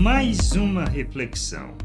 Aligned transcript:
Mais 0.00 0.52
uma 0.52 0.86
reflexão, 0.86 1.76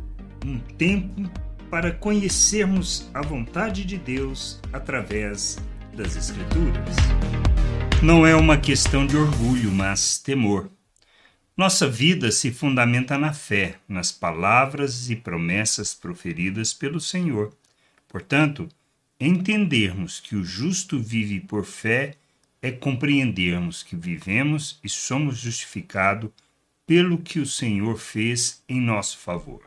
um 0.46 0.58
tempo 0.58 1.30
para 1.70 1.92
conhecermos 1.92 3.10
a 3.14 3.22
vontade 3.22 3.84
de 3.84 3.98
Deus 3.98 4.62
através 4.72 5.58
das 5.94 6.16
Escrituras. 6.16 6.96
Não 8.02 8.26
é 8.26 8.34
uma 8.34 8.58
questão 8.58 9.06
de 9.06 9.18
orgulho, 9.18 9.70
mas 9.70 10.18
temor. 10.18 10.72
Nossa 11.58 11.90
vida 11.90 12.32
se 12.32 12.54
fundamenta 12.54 13.18
na 13.18 13.34
fé, 13.34 13.76
nas 13.86 14.14
palavras 14.14 15.10
e 15.10 15.18
promessas 15.18 15.94
proferidas 15.94 16.74
pelo 16.74 17.02
Senhor. 17.02 17.54
Portanto, 18.08 18.70
entendermos 19.20 20.22
que 20.22 20.38
o 20.38 20.44
justo 20.46 20.98
vive 20.98 21.42
por 21.42 21.66
fé 21.66 22.14
é 22.62 22.72
compreendermos 22.72 23.84
que 23.84 23.98
vivemos 23.98 24.80
e 24.82 24.88
somos 24.88 25.38
justificados 25.38 26.32
pelo 26.86 27.18
que 27.18 27.40
o 27.40 27.46
Senhor 27.46 27.98
fez 27.98 28.64
em 28.70 28.80
nosso 28.80 29.18
favor. 29.18 29.64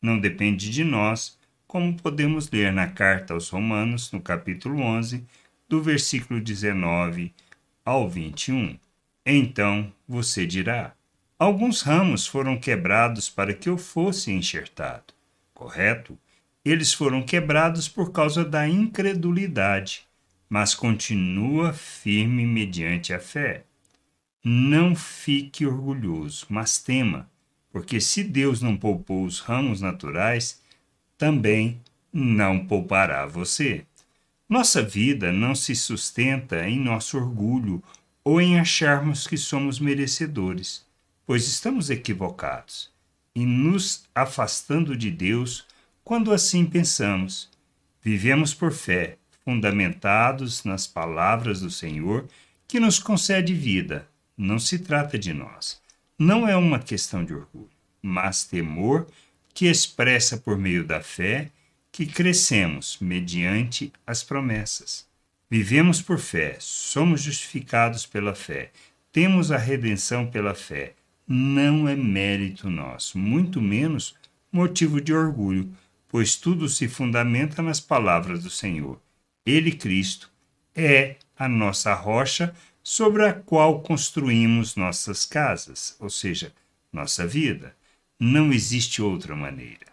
Não 0.00 0.18
depende 0.18 0.70
de 0.70 0.84
nós, 0.84 1.38
como 1.66 1.96
podemos 1.96 2.50
ler 2.50 2.72
na 2.72 2.86
carta 2.86 3.34
aos 3.34 3.48
Romanos, 3.48 4.10
no 4.12 4.20
capítulo 4.20 4.80
11, 4.80 5.24
do 5.68 5.82
versículo 5.82 6.40
19 6.40 7.32
ao 7.84 8.08
21. 8.08 8.78
Então 9.24 9.92
você 10.06 10.46
dirá: 10.46 10.94
Alguns 11.38 11.82
ramos 11.82 12.26
foram 12.26 12.58
quebrados 12.58 13.28
para 13.28 13.54
que 13.54 13.68
eu 13.68 13.78
fosse 13.78 14.30
enxertado. 14.30 15.14
Correto? 15.54 16.18
Eles 16.64 16.92
foram 16.92 17.22
quebrados 17.22 17.88
por 17.88 18.12
causa 18.12 18.44
da 18.44 18.68
incredulidade, 18.68 20.06
mas 20.48 20.74
continua 20.74 21.72
firme 21.72 22.46
mediante 22.46 23.12
a 23.12 23.18
fé. 23.18 23.64
Não 24.44 24.94
fique 24.94 25.66
orgulhoso, 25.66 26.46
mas 26.48 26.78
tema, 26.78 27.30
porque 27.70 28.00
se 28.00 28.24
Deus 28.24 28.60
não 28.60 28.76
poupou 28.76 29.24
os 29.24 29.40
ramos 29.40 29.80
naturais, 29.80 30.60
também 31.16 31.80
não 32.12 32.66
poupará 32.66 33.26
você. 33.26 33.86
Nossa 34.48 34.82
vida 34.82 35.32
não 35.32 35.54
se 35.54 35.74
sustenta 35.74 36.68
em 36.68 36.78
nosso 36.78 37.16
orgulho 37.16 37.82
ou 38.24 38.40
em 38.40 38.58
acharmos 38.58 39.26
que 39.26 39.36
somos 39.36 39.78
merecedores 39.78 40.84
pois 41.26 41.46
estamos 41.46 41.90
equivocados 41.90 42.90
e 43.34 43.46
nos 43.46 44.04
afastando 44.14 44.96
de 44.96 45.10
Deus 45.10 45.66
quando 46.04 46.32
assim 46.32 46.66
pensamos. 46.66 47.48
Vivemos 48.02 48.52
por 48.52 48.72
fé, 48.72 49.16
fundamentados 49.44 50.64
nas 50.64 50.86
palavras 50.86 51.60
do 51.60 51.70
Senhor, 51.70 52.28
que 52.66 52.80
nos 52.80 52.98
concede 52.98 53.54
vida. 53.54 54.06
Não 54.36 54.58
se 54.58 54.78
trata 54.78 55.18
de 55.18 55.32
nós. 55.32 55.80
Não 56.18 56.48
é 56.48 56.56
uma 56.56 56.78
questão 56.78 57.24
de 57.24 57.34
orgulho, 57.34 57.70
mas 58.00 58.44
temor 58.44 59.06
que 59.54 59.66
expressa 59.66 60.36
por 60.36 60.56
meio 60.56 60.84
da 60.84 61.00
fé 61.00 61.50
que 61.90 62.06
crescemos 62.06 62.96
mediante 63.00 63.92
as 64.06 64.22
promessas. 64.22 65.06
Vivemos 65.50 66.00
por 66.00 66.18
fé, 66.18 66.56
somos 66.58 67.20
justificados 67.22 68.06
pela 68.06 68.34
fé, 68.34 68.70
temos 69.10 69.52
a 69.52 69.58
redenção 69.58 70.26
pela 70.26 70.54
fé 70.54 70.94
não 71.26 71.88
é 71.88 71.96
mérito 71.96 72.68
nosso, 72.68 73.16
muito 73.16 73.60
menos 73.60 74.14
motivo 74.50 75.00
de 75.00 75.14
orgulho, 75.14 75.72
pois 76.08 76.36
tudo 76.36 76.68
se 76.68 76.88
fundamenta 76.88 77.62
nas 77.62 77.80
palavras 77.80 78.42
do 78.42 78.50
Senhor. 78.50 79.00
Ele, 79.46 79.72
Cristo, 79.72 80.30
é 80.74 81.16
a 81.38 81.48
nossa 81.48 81.94
rocha 81.94 82.54
sobre 82.82 83.26
a 83.26 83.32
qual 83.32 83.80
construímos 83.80 84.76
nossas 84.76 85.24
casas, 85.24 85.96
ou 86.00 86.10
seja, 86.10 86.52
nossa 86.92 87.26
vida. 87.26 87.74
Não 88.18 88.52
existe 88.52 89.00
outra 89.00 89.34
maneira. 89.34 89.86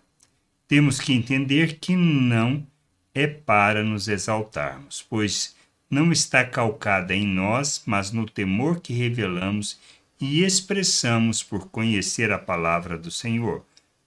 Temos 0.67 0.99
que 0.99 1.13
entender 1.13 1.79
que 1.79 1.95
não 1.95 2.65
é 3.13 3.25
para 3.25 3.83
nos 3.83 4.07
exaltarmos, 4.07 5.05
pois 5.09 5.55
não 5.89 6.11
está 6.11 6.45
calcada 6.45 7.15
em 7.15 7.25
nós, 7.25 7.81
mas 7.85 8.11
no 8.11 8.27
temor 8.27 8.79
que 8.79 8.93
revelamos 8.93 9.79
e 10.21 10.43
expressamos 10.43 11.41
por 11.41 11.69
conhecer 11.69 12.31
a 12.31 12.37
palavra 12.37 12.97
do 12.97 13.09
Senhor, 13.09 13.65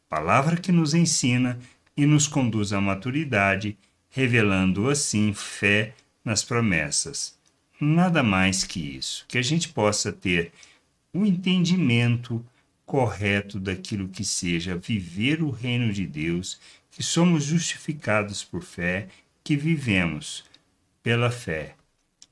palavra 0.08 0.56
que 0.56 0.70
nos 0.70 0.94
ensina 0.94 1.58
e 1.96 2.06
nos 2.06 2.28
conduz 2.28 2.72
à 2.72 2.80
maturidade, 2.80 3.76
revelando 4.08 4.88
assim 4.88 5.32
fé 5.32 5.94
nas 6.24 6.44
promessas. 6.44 7.36
Nada 7.84 8.22
mais 8.22 8.64
que 8.64 8.80
isso, 8.80 9.24
que 9.26 9.38
a 9.38 9.42
gente 9.42 9.68
possa 9.68 10.12
ter 10.12 10.52
o 11.12 11.20
um 11.20 11.26
entendimento 11.26 12.44
correto 12.86 13.58
daquilo 13.58 14.08
que 14.08 14.24
seja 14.24 14.76
viver 14.76 15.42
o 15.42 15.50
reino 15.50 15.92
de 15.92 16.06
Deus, 16.06 16.60
que 16.90 17.02
somos 17.02 17.44
justificados 17.44 18.44
por 18.44 18.62
fé, 18.62 19.08
que 19.42 19.56
vivemos 19.56 20.44
pela 21.02 21.30
fé 21.30 21.74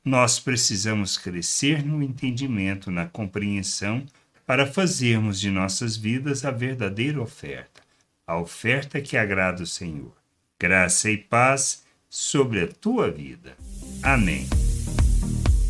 nós 0.05 0.41
precisamos 0.41 1.19
crescer 1.19 1.85
no 1.85 2.03
entendimento, 2.03 2.91
na 2.91 3.07
compreensão, 3.07 4.05
para 4.47 4.67
fazermos 4.67 5.39
de 5.39 5.51
nossas 5.51 5.97
vidas 5.97 6.45
a 6.45 6.51
verdadeira 6.51 7.21
oferta, 7.21 7.83
a 8.27 8.37
oferta 8.37 9.01
que 9.01 9.17
agrada 9.17 9.63
o 9.63 9.67
Senhor. 9.67 10.13
Graça 10.59 11.11
e 11.11 11.17
paz 11.17 11.85
sobre 12.09 12.63
a 12.63 12.67
tua 12.67 13.11
vida. 13.11 13.57
Amém. 14.03 14.49